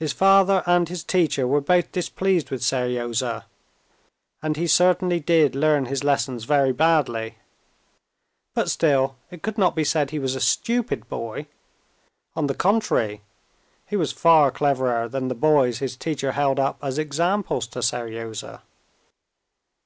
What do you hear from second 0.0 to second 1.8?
His father and his teacher were